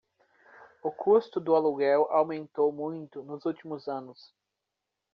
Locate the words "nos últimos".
3.21-3.87